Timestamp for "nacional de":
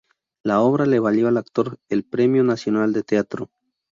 2.43-3.03